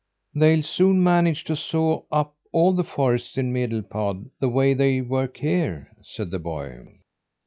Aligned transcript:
"They'll 0.33 0.63
soon 0.63 1.03
manage 1.03 1.43
to 1.43 1.55
saw 1.55 2.01
up 2.11 2.33
all 2.51 2.73
the 2.73 2.83
forests 2.83 3.37
in 3.37 3.53
Medelpad 3.53 4.31
the 4.39 4.49
way 4.49 4.73
they 4.73 4.99
work 5.01 5.37
here," 5.37 5.91
said 6.01 6.31
the 6.31 6.39
boy. 6.39 6.79